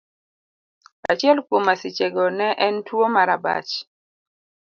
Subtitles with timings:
[1.11, 3.71] Achiel kuom masichego ne en tuwo mar abach.